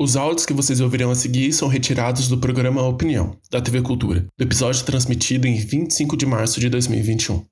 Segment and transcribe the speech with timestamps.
[0.00, 4.24] Os áudios que vocês ouvirão a seguir são retirados do programa Opinião, da TV Cultura,
[4.38, 7.42] do episódio transmitido em 25 de março de 2021.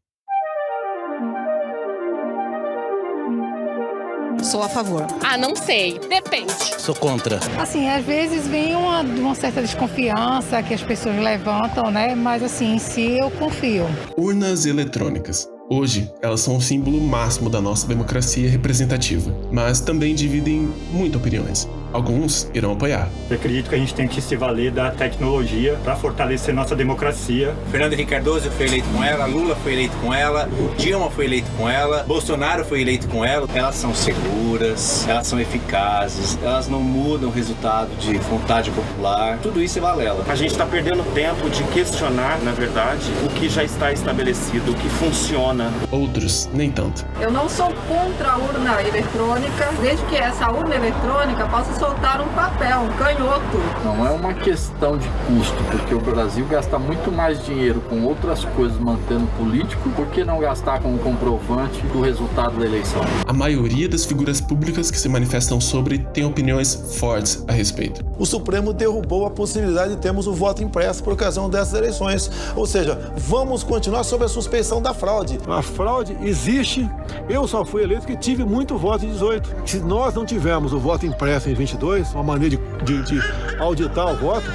[4.45, 5.09] Sou a favor.
[5.25, 5.99] Ah, não sei.
[5.99, 6.53] Depende.
[6.79, 7.41] Sou contra.
[7.59, 12.15] Assim, às vezes vem uma, uma certa desconfiança que as pessoas levantam, né?
[12.15, 13.87] Mas assim, em si eu confio.
[14.17, 15.49] Urnas eletrônicas.
[15.69, 21.69] Hoje, elas são o símbolo máximo da nossa democracia representativa, mas também dividem muitas opiniões.
[21.93, 23.09] Alguns irão apoiar.
[23.31, 27.55] Eu acredito que a gente tem que se valer da tecnologia para fortalecer nossa democracia.
[27.71, 31.51] Fernando Henrique Cardoso foi eleito com ela, Lula foi eleito com ela, Dilma foi eleito
[31.57, 33.49] com ela, Bolsonaro foi eleito com ela.
[33.55, 39.39] Elas são seguras, elas são eficazes, elas não mudam o resultado de vontade popular.
[39.43, 40.25] Tudo isso é valela.
[40.29, 44.75] A gente está perdendo tempo de questionar, na verdade, o que já está estabelecido, o
[44.75, 45.73] que funciona.
[45.91, 47.05] Outros, nem tanto.
[47.21, 52.29] Eu não sou contra a urna eletrônica, desde que essa urna eletrônica possa soltar um
[52.29, 53.59] papel, um canhoto.
[53.85, 58.45] Não é uma questão de custo, porque o Brasil gasta muito mais dinheiro com outras
[58.45, 63.03] coisas mantendo político, por que não gastar com um comprovante do resultado da eleição?
[63.27, 68.05] A maioria das figuras públicas que se manifestam sobre tem opiniões fortes a respeito.
[68.19, 72.31] O Supremo derrubou a possibilidade de termos o voto impresso por ocasião dessas eleições.
[72.55, 75.39] Ou seja, vamos continuar sob a suspeição da fraude.
[75.47, 76.89] A fraude existe.
[77.29, 79.55] Eu só fui eleito que tive muito voto em 18.
[79.67, 83.21] Se nós não tivermos o voto impresso em 2022, uma maneira de, de, de,
[83.59, 84.47] auditar o voto,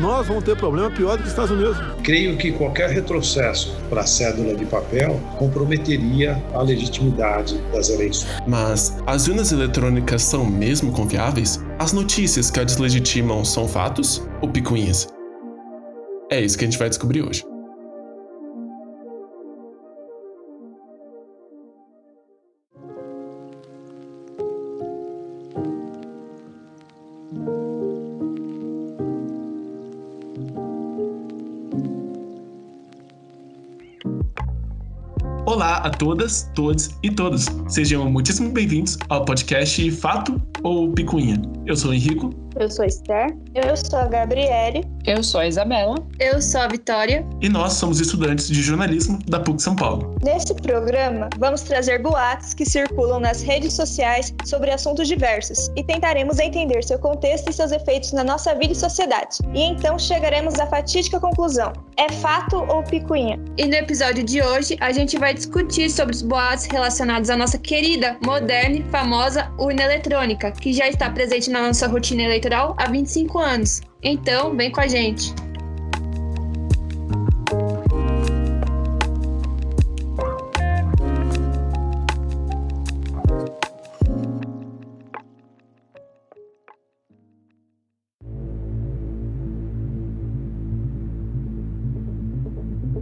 [0.00, 1.76] nós vamos ter problema pior do que os Estados Unidos.
[2.02, 8.30] Creio que qualquer retrocesso para a cédula de papel comprometeria a legitimidade das eleições.
[8.46, 11.60] Mas as urnas eletrônicas são mesmo confiáveis?
[11.78, 15.08] As notícias que a deslegitimam são fatos ou picuinhas?
[16.30, 17.49] É isso que a gente vai descobrir hoje.
[35.82, 37.46] A todas, todos e todos.
[37.68, 41.40] Sejam muitíssimo bem-vindos ao podcast Fato ou Picuinha.
[41.66, 42.34] Eu sou o Henrico.
[42.58, 43.34] Eu sou a Esther.
[43.54, 44.84] Eu sou a Gabriele.
[45.06, 45.94] Eu sou a Isabela.
[46.18, 47.26] Eu sou a Vitória.
[47.40, 50.14] E nós somos estudantes de jornalismo da PUC São Paulo.
[50.22, 56.38] Nesse programa, vamos trazer boatos que circulam nas redes sociais sobre assuntos diversos e tentaremos
[56.38, 59.38] entender seu contexto e seus efeitos na nossa vida e sociedade.
[59.54, 63.42] E então chegaremos à fatídica conclusão: é fato ou picuinha?
[63.56, 67.56] E no episódio de hoje, a gente vai discutir sobre os boatos relacionados à nossa
[67.56, 72.90] querida, moderna e famosa urna eletrônica, que já está presente na nossa rotina eleitoral há
[72.90, 73.80] 25 anos.
[74.02, 75.34] Então, vem com a gente.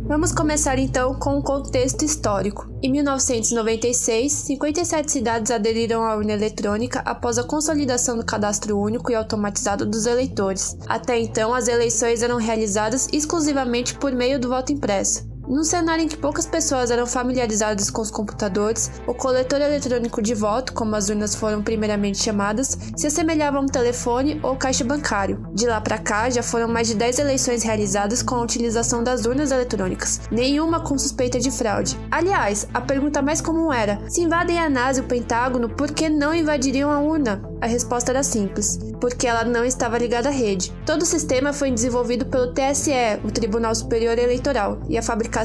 [0.09, 2.67] Vamos começar então com um contexto histórico.
[2.83, 9.15] Em 1996, 57 cidades aderiram à urna eletrônica após a consolidação do cadastro único e
[9.15, 10.79] automatizado dos eleitores.
[10.89, 15.28] Até então, as eleições eram realizadas exclusivamente por meio do voto impresso.
[15.49, 20.35] Num cenário em que poucas pessoas eram familiarizadas com os computadores, o coletor eletrônico de
[20.35, 25.43] voto, como as urnas foram primeiramente chamadas, se assemelhava a um telefone ou caixa bancário.
[25.55, 29.25] De lá para cá, já foram mais de 10 eleições realizadas com a utilização das
[29.25, 31.99] urnas eletrônicas, nenhuma com suspeita de fraude.
[32.11, 36.11] Aliás, a pergunta mais comum era: se invadem a NASA e o Pentágono, por que
[36.11, 37.43] não invadiriam a urna?
[37.63, 40.75] A resposta era simples: porque ela não estava ligada à rede.
[40.85, 42.93] Todo o sistema foi desenvolvido pelo TSE,
[43.25, 45.38] o Tribunal Superior Eleitoral, e a fabricação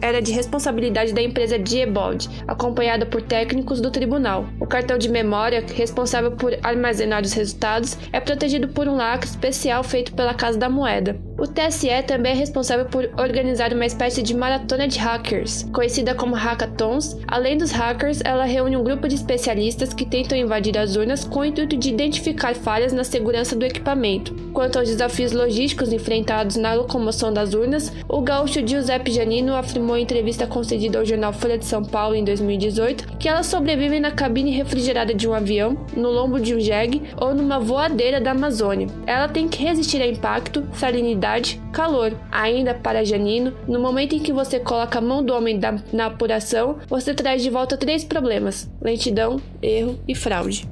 [0.00, 4.46] era de responsabilidade da empresa Diebold, acompanhada por técnicos do tribunal.
[4.60, 9.82] O cartão de memória, responsável por armazenar os resultados, é protegido por um lacre especial
[9.82, 11.18] feito pela Casa da Moeda.
[11.38, 16.36] O TSE também é responsável por organizar uma espécie de maratona de hackers, conhecida como
[16.36, 17.16] hackathons.
[17.26, 21.40] Além dos hackers, ela reúne um grupo de especialistas que tentam invadir as urnas com
[21.40, 24.34] o intuito de identificar falhas na segurança do equipamento.
[24.52, 30.02] Quanto aos desafios logísticos enfrentados na locomoção das urnas, o gaúcho Giuseppe Janino afirmou em
[30.02, 34.50] entrevista concedida ao jornal Folha de São Paulo em 2018 que elas sobrevivem na cabine
[34.50, 38.88] refrigerada de um avião, no lombo de um jegue ou numa voadeira da Amazônia.
[39.06, 42.12] Ela tem que resistir a impacto, salinidade calor.
[42.32, 45.58] Ainda para Janino, no momento em que você coloca a mão do homem
[45.92, 50.68] na apuração, você traz de volta três problemas: lentidão, erro e fraude.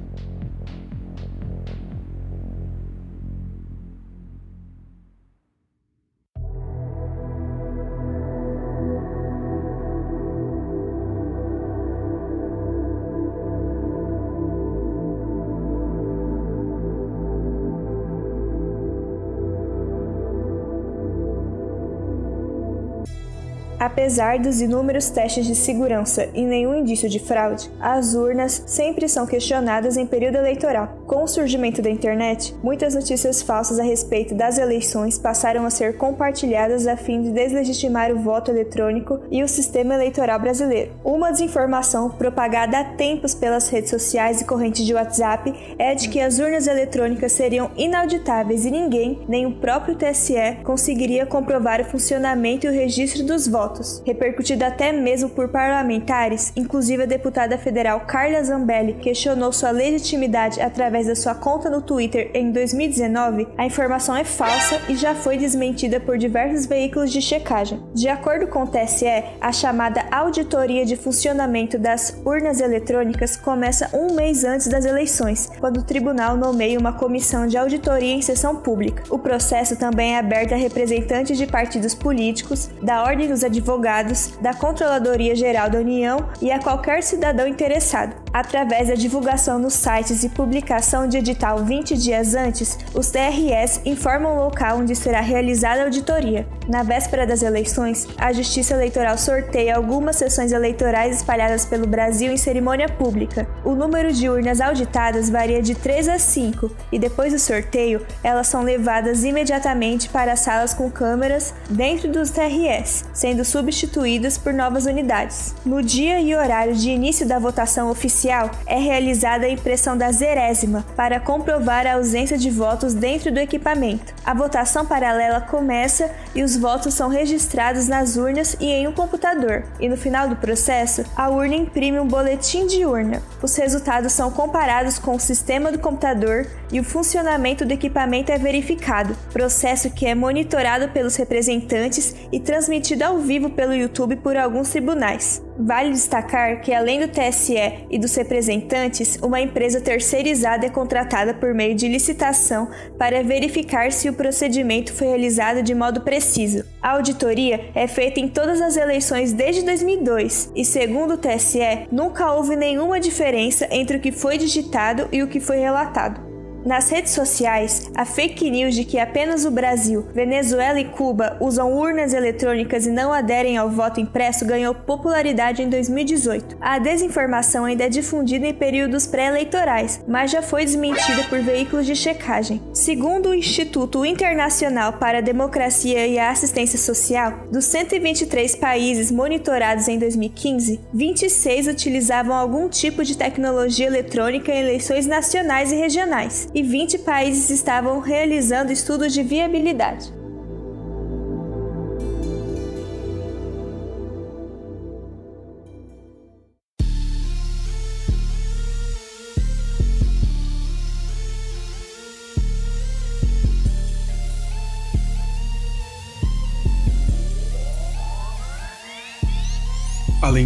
[23.91, 29.27] Apesar dos inúmeros testes de segurança e nenhum indício de fraude, as urnas sempre são
[29.27, 31.00] questionadas em período eleitoral.
[31.11, 35.97] Com o surgimento da internet, muitas notícias falsas a respeito das eleições passaram a ser
[35.97, 40.93] compartilhadas a fim de deslegitimar o voto eletrônico e o sistema eleitoral brasileiro.
[41.03, 46.21] Uma desinformação propagada há tempos pelas redes sociais e correntes de WhatsApp é de que
[46.21, 52.65] as urnas eletrônicas seriam inauditáveis e ninguém, nem o próprio TSE, conseguiria comprovar o funcionamento
[52.65, 54.01] e o registro dos votos.
[54.05, 61.00] Repercutida até mesmo por parlamentares, inclusive a deputada federal Carla Zambelli questionou sua legitimidade através
[61.07, 65.99] da sua conta no Twitter em 2019, a informação é falsa e já foi desmentida
[65.99, 67.81] por diversos veículos de checagem.
[67.93, 69.05] De acordo com o TSE,
[69.39, 75.77] a chamada auditoria de funcionamento das urnas eletrônicas começa um mês antes das eleições, quando
[75.77, 79.03] o tribunal nomeia uma comissão de auditoria em sessão pública.
[79.09, 84.53] O processo também é aberto a representantes de partidos políticos, da Ordem dos Advogados, da
[84.53, 88.20] Controladoria Geral da União e a qualquer cidadão interessado.
[88.33, 94.37] Através da divulgação nos sites e publicação de edital 20 dias antes, os TRS informam
[94.37, 96.47] o local onde será realizada a auditoria.
[96.67, 102.37] Na véspera das eleições, a Justiça Eleitoral sorteia algumas sessões eleitorais espalhadas pelo Brasil em
[102.37, 103.47] cerimônia pública.
[103.65, 108.47] O número de urnas auditadas varia de 3 a 5 e depois do sorteio, elas
[108.47, 115.53] são levadas imediatamente para salas com câmeras dentro dos TRS, sendo substituídas por novas unidades.
[115.65, 120.85] No dia e horário de início da votação oficial, é realizada a impressão da zerésima
[120.95, 124.13] para comprovar a ausência de votos dentro do equipamento.
[124.25, 129.63] A votação paralela começa e os votos são registrados nas urnas e em um computador,
[129.79, 133.21] e no final do processo, a urna imprime um boletim de urna.
[133.41, 138.37] Os resultados são comparados com o sistema do computador e o funcionamento do equipamento é
[138.37, 144.69] verificado, processo que é monitorado pelos representantes e transmitido ao vivo pelo YouTube por alguns
[144.69, 145.41] tribunais.
[145.57, 151.53] Vale destacar que, além do TSE e dos representantes, uma empresa terceirizada é contratada por
[151.53, 156.65] meio de licitação para verificar se o procedimento foi realizado de modo preciso.
[156.81, 162.31] A auditoria é feita em todas as eleições desde 2002 e, segundo o TSE, nunca
[162.33, 166.30] houve nenhuma diferença entre o que foi digitado e o que foi relatado.
[166.63, 171.73] Nas redes sociais, a fake news de que apenas o Brasil, Venezuela e Cuba usam
[171.73, 176.57] urnas eletrônicas e não aderem ao voto impresso ganhou popularidade em 2018.
[176.61, 181.95] A desinformação ainda é difundida em períodos pré-eleitorais, mas já foi desmentida por veículos de
[181.95, 182.61] checagem.
[182.73, 189.87] Segundo o Instituto Internacional para a Democracia e a Assistência Social, dos 123 países monitorados
[189.87, 196.61] em 2015, 26 utilizavam algum tipo de tecnologia eletrônica em eleições nacionais e regionais e
[196.61, 200.20] 20 países estavam realizando estudos de viabilidade.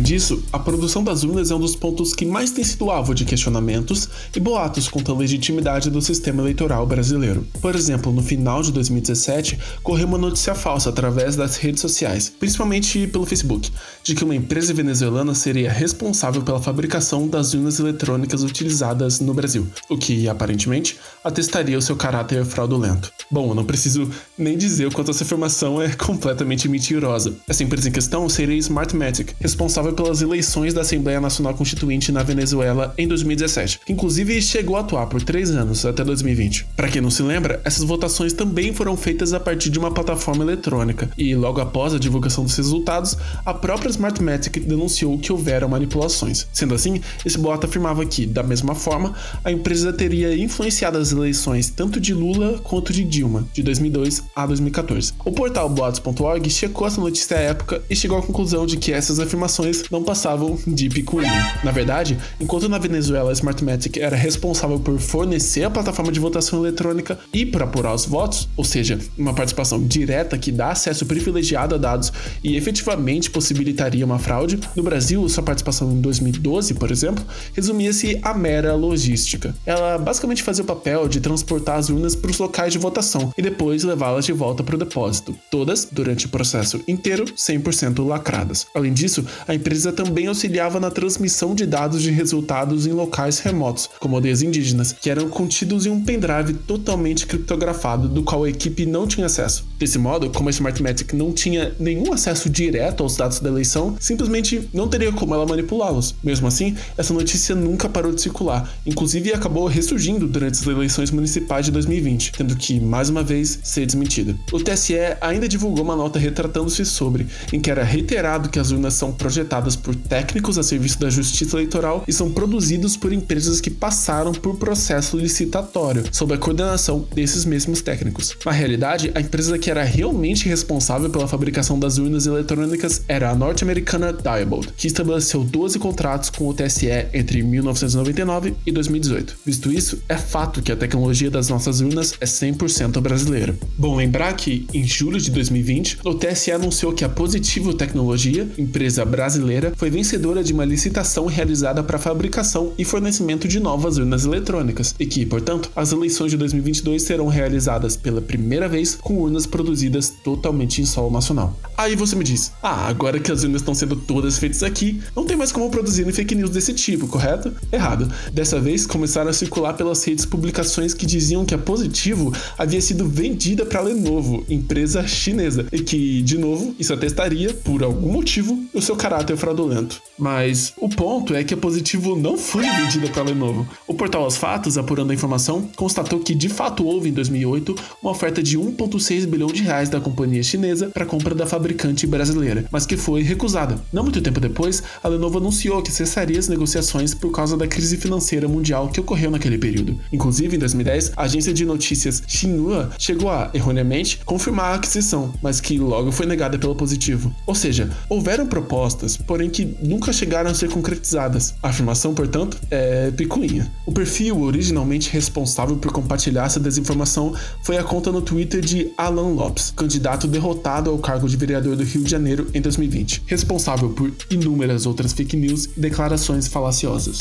[0.06, 3.26] Disso, a produção das urnas é um dos pontos que mais tem sido alvo de
[3.26, 7.46] questionamentos e boatos quanto à legitimidade do sistema eleitoral brasileiro.
[7.60, 13.08] Por exemplo, no final de 2017, correu uma notícia falsa através das redes sociais, principalmente
[13.08, 13.72] pelo Facebook,
[14.04, 19.68] de que uma empresa venezuelana seria responsável pela fabricação das urnas eletrônicas utilizadas no Brasil,
[19.90, 23.12] o que aparentemente atestaria o seu caráter fraudulento.
[23.32, 24.08] Bom, eu não preciso
[24.38, 27.36] nem dizer o quanto essa informação é completamente mentirosa.
[27.48, 32.94] Essa empresa em questão seria Smartmatic, responsável pelas eleições da Assembleia Nacional Constituinte na Venezuela
[32.98, 36.68] em 2017, que inclusive chegou a atuar por três anos, até 2020.
[36.76, 40.44] Para quem não se lembra, essas votações também foram feitas a partir de uma plataforma
[40.44, 46.48] eletrônica, e logo após a divulgação dos resultados, a própria Smartmatic denunciou que houveram manipulações.
[46.52, 51.70] Sendo assim, esse boato afirmava que, da mesma forma, a empresa teria influenciado as eleições
[51.70, 55.14] tanto de Lula quanto de Dilma, de 2002 a 2014.
[55.24, 59.20] O portal boatos.org checou essa notícia à época e chegou à conclusão de que essas
[59.20, 61.60] afirmações não passavam de picuinha.
[61.64, 66.60] Na verdade, enquanto na Venezuela a Smartmatic era responsável por fornecer a plataforma de votação
[66.60, 71.76] eletrônica e por apurar os votos, ou seja, uma participação direta que dá acesso privilegiado
[71.76, 72.12] a dados
[72.44, 78.34] e efetivamente possibilitaria uma fraude, no Brasil, sua participação em 2012, por exemplo, resumia-se a
[78.34, 79.56] mera logística.
[79.66, 83.42] Ela basicamente fazia o papel de transportar as urnas para os locais de votação e
[83.42, 88.68] depois levá-las de volta para o depósito, todas, durante o processo inteiro, 100% lacradas.
[88.76, 93.40] Além disso, a a empresa também auxiliava na transmissão de dados de resultados em locais
[93.40, 98.50] remotos, como aldeias indígenas, que eram contidos em um pendrive totalmente criptografado, do qual a
[98.50, 99.68] equipe não tinha acesso.
[99.78, 104.70] Desse modo, como a Smartmatic não tinha nenhum acesso direto aos dados da eleição, simplesmente
[104.74, 106.16] não teria como ela manipulá-los.
[106.24, 111.66] Mesmo assim, essa notícia nunca parou de circular, inclusive acabou ressurgindo durante as eleições municipais
[111.66, 114.38] de 2020, tendo que, mais uma vez, ser desmentida.
[114.54, 118.94] O TSE ainda divulgou uma nota retratando-se sobre, em que era reiterado que as urnas
[118.94, 123.70] são projetadas por técnicos a serviço da Justiça Eleitoral e são produzidos por empresas que
[123.70, 128.36] passaram por processo licitatório, sob a coordenação desses mesmos técnicos.
[128.46, 133.36] Na realidade, a empresa que era realmente responsável pela fabricação das urnas eletrônicas era a
[133.36, 139.38] norte-americana Diebold, que estabeleceu 12 contratos com o TSE entre 1999 e 2018.
[139.46, 143.56] Visto isso, é fato que a tecnologia das nossas urnas é 100% brasileira.
[143.78, 149.06] Bom lembrar que, em julho de 2020, o TSE anunciou que a Positivo Tecnologia, empresa
[149.06, 149.45] brasileira,
[149.76, 155.06] foi vencedora de uma licitação realizada para fabricação e fornecimento de novas urnas eletrônicas e
[155.06, 160.82] que, portanto, as eleições de 2022 serão realizadas pela primeira vez com urnas produzidas totalmente
[160.82, 161.58] em solo nacional.
[161.78, 165.26] Aí você me diz: "Ah, agora que as urnas estão sendo todas feitas aqui, não
[165.26, 168.12] tem mais como produzir fake news desse tipo, correto?" Errado.
[168.32, 173.08] Dessa vez começaram a circular pelas redes publicações que diziam que a Positivo havia sido
[173.08, 178.64] vendida para a Lenovo, empresa chinesa, e que, de novo, isso atestaria, por algum motivo,
[178.74, 180.02] o seu caráter fraudulento.
[180.18, 183.68] Mas o ponto é que a Positivo não foi vendida para a Lenovo.
[183.88, 188.12] O portal Os Fatos, apurando a informação, constatou que de fato houve em 2008 uma
[188.12, 192.86] oferta de 1,6 bilhão de reais da companhia chinesa para compra da fabricante brasileira, mas
[192.86, 193.82] que foi recusada.
[193.92, 197.98] Não muito tempo depois, a Lenovo anunciou que cessaria as negociações por causa da crise
[197.98, 200.00] financeira mundial que ocorreu naquele período.
[200.12, 205.60] Inclusive, em 2010, a agência de notícias Xinhua chegou a, erroneamente, confirmar a aquisição, mas
[205.60, 207.34] que logo foi negada pelo positivo.
[207.46, 211.54] Ou seja, houveram propostas, porém que nunca chegaram a ser concretizadas.
[211.62, 213.72] A afirmação, portanto, é picuinha.
[213.86, 219.34] O perfil originalmente responsável por compartilhar essa desinformação foi a conta no Twitter de Alan
[219.34, 224.12] Lopes, candidato derrotado ao cargo de vereador do Rio de Janeiro em 2020, responsável por
[224.30, 227.20] inúmeras outras fake news e declarações falaciosas.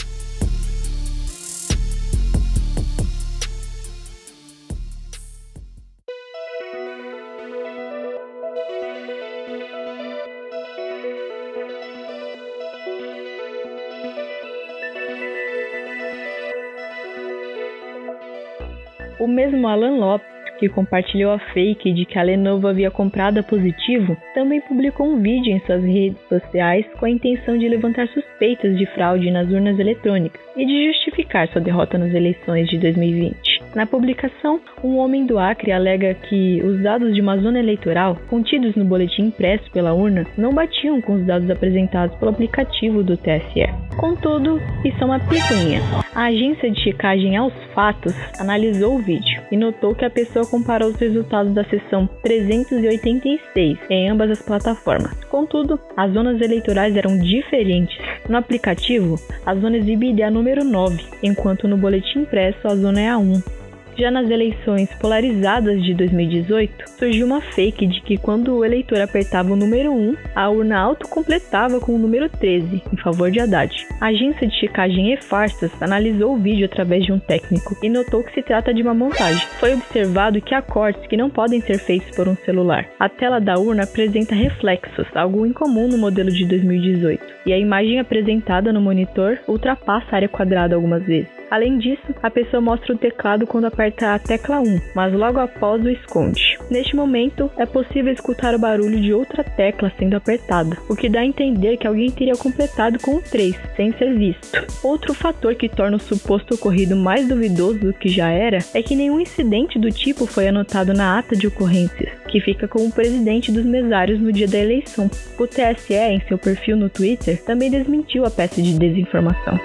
[19.44, 20.26] Mesmo Alan Lopes,
[20.58, 25.20] que compartilhou a fake de que a Lenovo havia comprado a Positivo, também publicou um
[25.20, 29.78] vídeo em suas redes sociais com a intenção de levantar suspeitas de fraude nas urnas
[29.78, 33.53] eletrônicas e de justificar sua derrota nas eleições de 2020.
[33.74, 38.76] Na publicação, um homem do Acre alega que os dados de uma zona eleitoral contidos
[38.76, 43.66] no boletim impresso pela urna não batiam com os dados apresentados pelo aplicativo do TSE.
[43.96, 45.80] Contudo, isso é uma picuinha.
[46.14, 50.90] A agência de checagem aos fatos analisou o vídeo e notou que a pessoa comparou
[50.90, 55.14] os resultados da sessão 386 em ambas as plataformas.
[55.24, 57.98] Contudo, as zonas eleitorais eram diferentes.
[58.28, 63.08] No aplicativo, a zona exibe IDA número 9, enquanto no boletim impresso a zona é
[63.08, 63.63] a 1.
[63.96, 69.52] Já nas eleições polarizadas de 2018, surgiu uma fake de que quando o eleitor apertava
[69.52, 73.72] o número 1, a urna autocompletava com o número 13, em favor de Haddad.
[74.00, 78.34] A agência de checagem E-Farsas analisou o vídeo através de um técnico e notou que
[78.34, 79.46] se trata de uma montagem.
[79.60, 82.86] Foi observado que há cortes que não podem ser feitos por um celular.
[82.98, 88.00] A tela da urna apresenta reflexos, algo incomum no modelo de 2018, e a imagem
[88.00, 91.33] apresentada no monitor ultrapassa a área quadrada algumas vezes.
[91.54, 95.80] Além disso, a pessoa mostra o teclado quando aperta a tecla 1, mas logo após
[95.84, 96.58] o esconde.
[96.68, 101.20] Neste momento, é possível escutar o barulho de outra tecla sendo apertada, o que dá
[101.20, 104.66] a entender que alguém teria completado com o 3, sem ser visto.
[104.82, 108.96] Outro fator que torna o suposto ocorrido mais duvidoso do que já era é que
[108.96, 113.52] nenhum incidente do tipo foi anotado na ata de ocorrências, que fica com o presidente
[113.52, 115.08] dos mesários no dia da eleição.
[115.38, 119.56] O TSE, em seu perfil no Twitter, também desmentiu a peça de desinformação.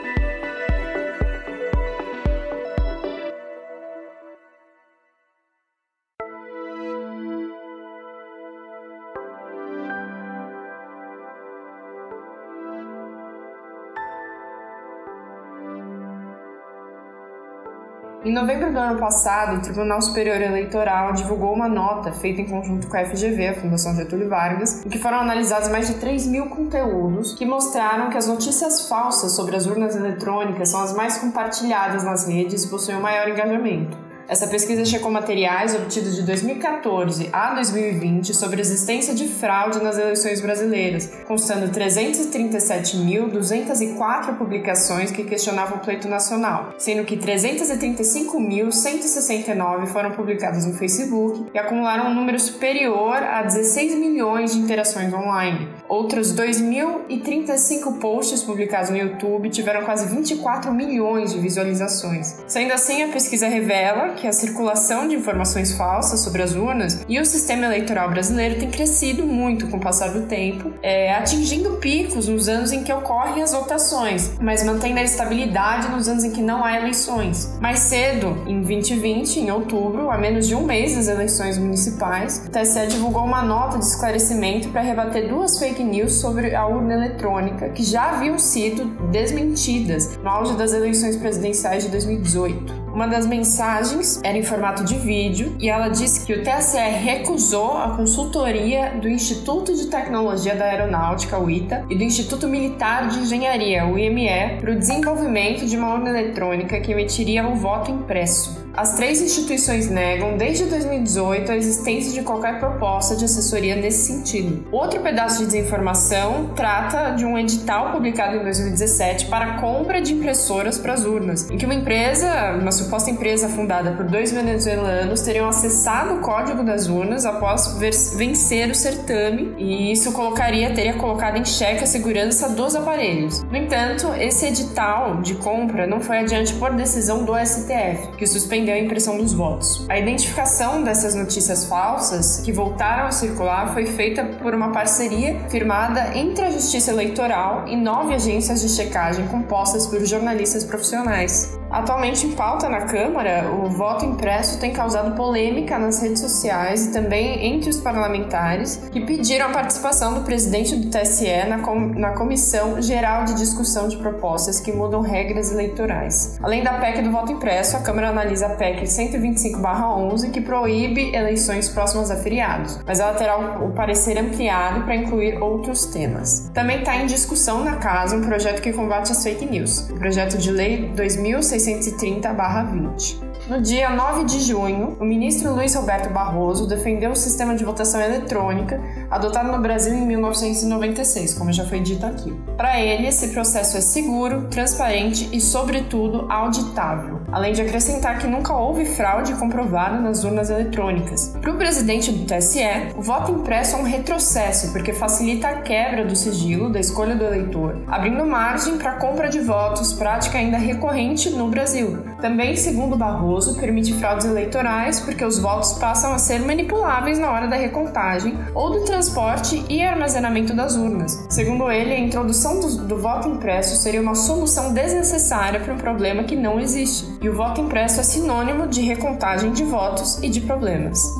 [18.21, 22.85] Em novembro do ano passado, o Tribunal Superior Eleitoral divulgou uma nota feita em conjunto
[22.89, 26.47] com a FGV, a Fundação Getúlio Vargas, em que foram analisados mais de 3 mil
[26.47, 32.03] conteúdos que mostraram que as notícias falsas sobre as urnas eletrônicas são as mais compartilhadas
[32.03, 34.08] nas redes e possuem o maior engajamento.
[34.29, 39.97] Essa pesquisa checou materiais obtidos de 2014 a 2020 sobre a existência de fraude nas
[39.97, 50.63] eleições brasileiras, constando 337.204 publicações que questionavam o pleito nacional, sendo que 335.169 foram publicadas
[50.63, 55.67] no Facebook e acumularam um número superior a 16 milhões de interações online.
[55.87, 62.43] Outros 2.035 posts publicados no YouTube tiveram quase 24 milhões de visualizações.
[62.45, 67.19] Sendo assim, a pesquisa revela que a circulação de informações falsas sobre as urnas e
[67.19, 72.27] o sistema eleitoral brasileiro tem crescido muito com o passar do tempo, é, atingindo picos
[72.27, 76.41] nos anos em que ocorrem as votações, mas mantendo a estabilidade nos anos em que
[76.41, 77.57] não há eleições.
[77.61, 82.51] Mais cedo, em 2020, em outubro, a menos de um mês das eleições municipais, o
[82.51, 87.69] TSE divulgou uma nota de esclarecimento para rebater duas fake news sobre a urna eletrônica
[87.69, 92.78] que já haviam sido desmentidas no auge das eleições presidenciais de 2018.
[92.99, 97.77] Uma das mensagens era em formato de vídeo e ela disse que o TSE recusou
[97.77, 103.19] a consultoria do Instituto de Tecnologia da Aeronáutica, o ITA, e do Instituto Militar de
[103.19, 108.58] Engenharia, o IME, para o desenvolvimento de uma urna eletrônica que emitiria o voto impresso.
[108.79, 114.65] As três instituições negam, desde 2018, a existência de qualquer proposta de assessoria nesse sentido.
[114.71, 120.77] Outro pedaço de desinformação trata de um edital publicado em 2017 para compra de impressoras
[120.77, 125.49] para as urnas, em que uma empresa, uma suposta empresa fundada por dois venezuelanos, teriam
[125.49, 127.77] acessado o código das urnas após
[128.15, 133.43] vencer o certame, e isso colocaria, teria colocado em xeque a segurança dos aparelhos.
[133.43, 138.68] No entanto, esse edital de compra não foi adiante por decisão do STF, que suspendeu
[138.73, 139.85] a impressão dos votos.
[139.89, 146.17] A identificação dessas notícias falsas que voltaram a circular foi feita por uma parceria firmada
[146.17, 151.58] entre a Justiça Eleitoral e nove agências de checagem compostas por jornalistas profissionais.
[151.71, 156.91] Atualmente em pauta na Câmara, o voto impresso tem causado polêmica nas redes sociais e
[156.91, 162.13] também entre os parlamentares que pediram a participação do presidente do TSE na, com na
[162.13, 166.39] Comissão Geral de Discussão de Propostas que mudam regras eleitorais.
[166.41, 171.69] Além da PEC do voto impresso, a Câmara analisa a PEC 125-11 que proíbe eleições
[171.69, 176.49] próximas a feriados, mas ela terá o parecer ampliado para incluir outros temas.
[176.51, 180.37] Também está em discussão na Casa um projeto que combate as fake news, o projeto
[180.37, 183.28] de lei 2600 630-20.
[183.49, 187.99] No dia 9 de junho, o ministro Luiz Roberto Barroso defendeu o sistema de votação
[187.99, 192.31] eletrônica adotado no Brasil em 1996, como já foi dito aqui.
[192.55, 198.53] Para ele, esse processo é seguro, transparente e, sobretudo, auditável, além de acrescentar que nunca
[198.53, 201.35] houve fraude comprovada nas urnas eletrônicas.
[201.41, 202.59] Para o presidente do TSE,
[202.95, 207.25] o voto impresso é um retrocesso porque facilita a quebra do sigilo da escolha do
[207.25, 211.97] eleitor, abrindo margem para compra de votos, prática ainda recorrente no Brasil.
[212.21, 217.47] Também, segundo Barroso, permite fraudes eleitorais porque os votos passam a ser manipuláveis na hora
[217.47, 221.25] da recontagem ou do transporte e armazenamento das urnas.
[221.29, 226.23] Segundo ele, a introdução do, do voto impresso seria uma solução desnecessária para um problema
[226.23, 230.41] que não existe, e o voto impresso é sinônimo de recontagem de votos e de
[230.41, 231.15] problemas.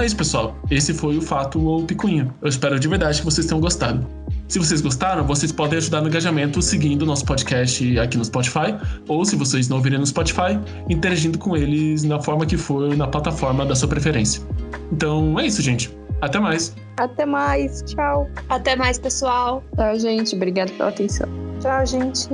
[0.00, 0.56] Então é isso, pessoal.
[0.70, 2.34] Esse foi o Fato ou Picuinha.
[2.40, 4.06] Eu espero de verdade que vocês tenham gostado.
[4.48, 8.74] Se vocês gostaram, vocês podem ajudar no engajamento seguindo o nosso podcast aqui no Spotify,
[9.06, 10.58] ou se vocês não ouvirem no Spotify,
[10.88, 14.42] interagindo com eles na forma que for na plataforma da sua preferência.
[14.90, 15.94] Então é isso, gente.
[16.22, 16.74] Até mais.
[16.96, 17.82] Até mais.
[17.82, 18.26] Tchau.
[18.48, 19.62] Até mais, pessoal.
[19.76, 20.34] Tchau, gente.
[20.34, 21.28] Obrigado pela atenção.
[21.60, 22.26] Tchau, gente.